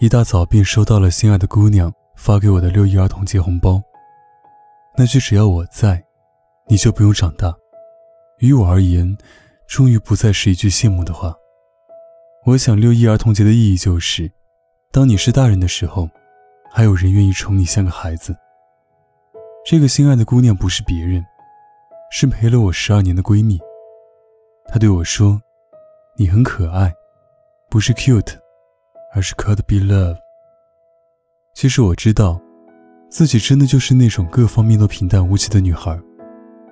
[0.00, 3.78] 一大早便收到了心爱的姑娘发给我的六一儿童节红包。
[4.96, 6.02] 那句“只要我在，
[6.68, 7.54] 你就不用长大”，
[8.40, 9.14] 于我而言，
[9.66, 11.34] 终于不再是一句羡慕的话。
[12.46, 14.32] 我想，六一儿童节的意义就是，
[14.90, 16.08] 当你是大人的时候，
[16.72, 18.34] 还有人愿意宠你像个孩子。
[19.66, 21.22] 这个心爱的姑娘不是别人，
[22.10, 23.58] 是陪了我十二年的闺蜜。
[24.66, 25.38] 她对我说
[26.16, 26.90] ：“你很可爱，
[27.68, 28.34] 不是 cute。”
[29.14, 30.16] 而是 could be love。
[31.54, 32.40] 其实我知道，
[33.10, 35.98] 自己真的就是那种各方面都平淡无奇的女孩，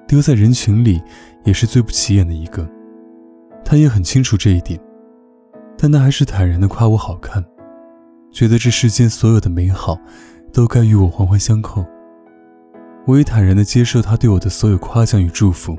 [0.06, 1.02] 丢在人群里
[1.44, 2.68] 也是最不起眼的一个。
[3.64, 4.80] 她也很清楚这一点，
[5.76, 7.44] 但她还是坦然地夸我好看，
[8.32, 9.98] 觉得这世间所有的美好
[10.52, 11.84] 都该与我环环相扣。
[13.06, 15.76] 我也坦然地接受她对我的所有夸奖与祝福，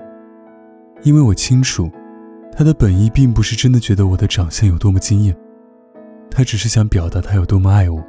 [1.04, 1.90] 因为我清楚，
[2.52, 5.36] 她的本意并不是真的觉得我的长相有多么惊艳。
[6.32, 8.04] 他只是想表达他有多么爱我。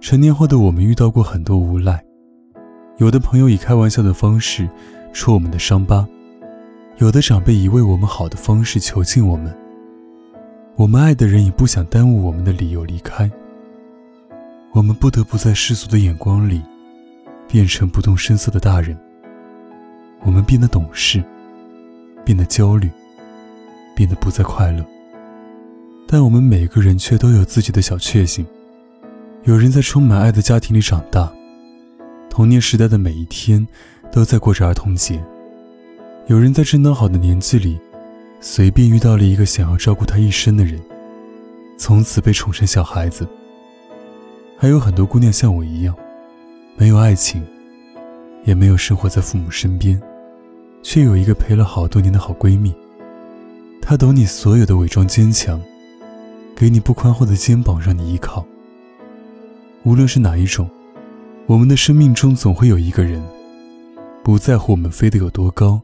[0.00, 2.02] 成年后的我们遇到过很多无赖，
[2.98, 4.68] 有的朋友以开玩笑的方式
[5.12, 6.06] 戳我们的伤疤，
[6.98, 9.54] 有的长辈以为我们好的方式囚禁我们。
[10.76, 13.30] 我们爱的人以不想耽误我们的理由离开，
[14.72, 16.62] 我们不得不在世俗的眼光里
[17.46, 18.96] 变成不动声色的大人。
[20.22, 21.22] 我们变得懂事，
[22.24, 22.90] 变得焦虑，
[23.94, 24.82] 变得不再快乐。
[26.12, 28.44] 但我们每个人却都有自己的小确幸。
[29.44, 31.32] 有人在充满爱的家庭里长大，
[32.28, 33.64] 童年时代的每一天
[34.10, 35.20] 都在过着儿童节；
[36.26, 37.78] 有人在正当好的年纪里，
[38.40, 40.80] 随便遇到了一个想要照顾他一生的人，
[41.78, 43.24] 从此被宠成小孩子。
[44.58, 45.94] 还有很多姑娘像我一样，
[46.76, 47.40] 没有爱情，
[48.44, 50.02] 也没有生活在父母身边，
[50.82, 52.74] 却有一个陪了好多年的好闺蜜。
[53.80, 55.62] 她懂你所有的伪装坚强。
[56.60, 58.46] 给你不宽厚的肩膀，让你依靠。
[59.82, 60.68] 无论是哪一种，
[61.46, 63.26] 我们的生命中总会有一个人，
[64.22, 65.80] 不在乎我们飞得有多高，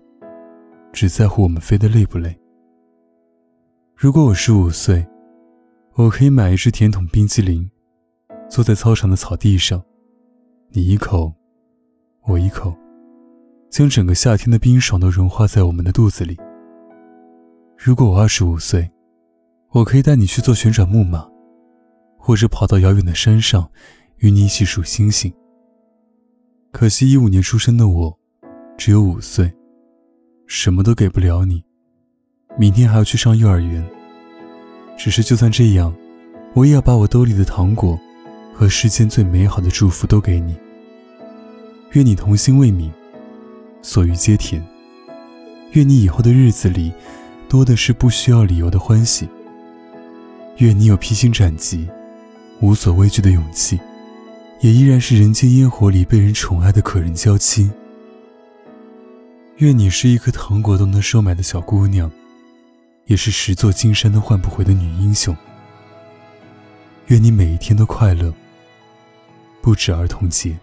[0.93, 2.39] 只在乎我们飞得累不累。
[3.97, 5.07] 如果我十五岁，
[5.95, 7.71] 我可以买一只甜筒冰激凌，
[8.51, 9.83] 坐在操场的草地上，
[10.73, 11.33] 你一口，
[12.27, 12.77] 我一口，
[13.71, 16.37] 将整个夏天的冰爽都融化在我们的肚子里。
[17.79, 18.91] 如果我二十五岁，
[19.77, 21.29] 我可以带你去坐旋转木马，
[22.17, 23.71] 或者跑到遥远的山上，
[24.21, 25.31] 与你一起数星星。
[26.73, 28.19] 可惜一五年出生的我，
[28.79, 29.53] 只有五岁，
[30.47, 31.63] 什么都给不了你。
[32.57, 33.87] 明天还要去上幼儿园。
[34.97, 35.95] 只是就算这样，
[36.55, 38.01] 我也要把我兜里的糖果，
[38.55, 40.57] 和世间最美好的祝福都给你。
[41.93, 42.91] 愿你童心未泯，
[43.83, 44.67] 所欲皆甜。
[45.73, 46.95] 愿你以后的日子里，
[47.47, 49.29] 多的是不需要理由的欢喜。
[50.59, 51.87] 愿你有披荆斩棘、
[52.61, 53.79] 无所畏惧的勇气，
[54.61, 57.71] 也依然是人间烟火里被人宠爱的可人娇妻。
[59.59, 62.11] 愿你是一颗糖果都能收买的小姑娘，
[63.05, 65.37] 也是十座金山都换不回的女英雄。
[67.09, 68.33] 愿你每一天都快乐，
[69.61, 70.57] 不止儿童节。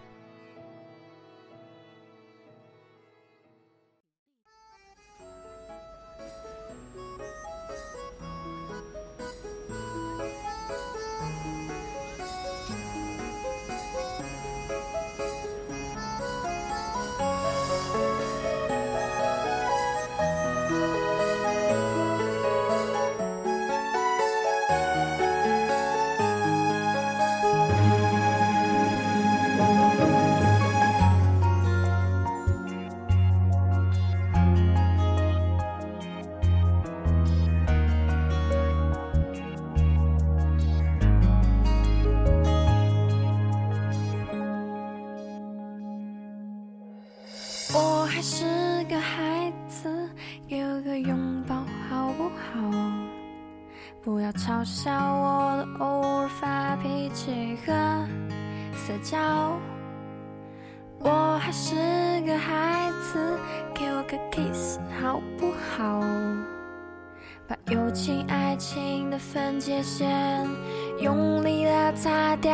[48.26, 50.08] 是个孩子
[50.48, 52.70] 给我个拥抱好不好？
[54.02, 58.08] 不要嘲笑我的偶尔发脾气和
[58.72, 59.58] 撒娇
[61.00, 61.74] 我还是
[62.22, 63.38] 个孩子
[63.74, 66.00] 给我个 kiss 好不好？
[67.46, 70.48] 把友情爱情的分界线
[70.98, 72.50] 用力的擦掉。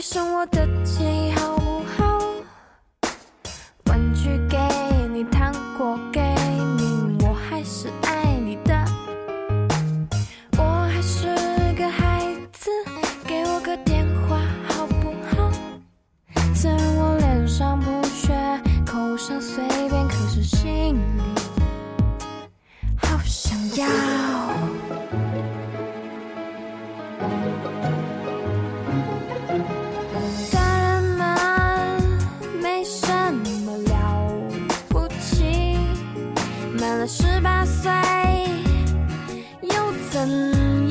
[0.00, 2.18] 遇上我的建好不好？
[3.84, 4.56] 玩具给
[5.12, 6.22] 你，糖果给
[6.78, 8.74] 你，我还是爱你的。
[10.56, 11.26] 我还是
[11.74, 12.70] 个孩子，
[13.26, 15.52] 给我个电话好不好？
[16.54, 18.32] 虽然我脸上不屑，
[18.86, 21.22] 口上随便，可是心里
[22.96, 24.19] 好想要。
[40.20, 40.89] thân